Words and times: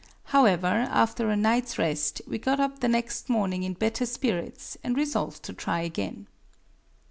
However, 0.33 0.87
after 0.89 1.29
a 1.29 1.35
night's 1.37 1.77
rest, 1.77 2.23
we 2.25 2.39
got 2.39 2.59
up 2.59 2.79
the 2.79 2.87
next 2.87 3.29
morning 3.29 3.61
in 3.61 3.73
better 3.73 4.07
spirits 4.07 4.75
and 4.83 4.97
resolved 4.97 5.43
to 5.43 5.53
try 5.53 5.81
again. 5.81 6.25